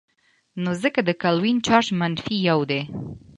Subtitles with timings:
[0.61, 2.81] نو ځکه د کلوین چارج منفي یو دی.